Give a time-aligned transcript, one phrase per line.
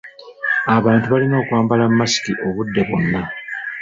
[0.77, 3.21] Abantu balina okwambala masiki obudde bwonna.